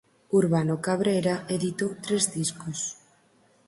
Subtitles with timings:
[0.39, 2.79] Urbano Cabrera editou tres discos.